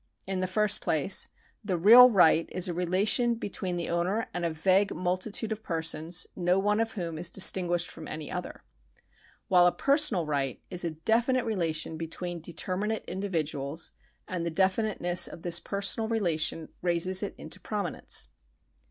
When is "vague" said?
4.49-4.95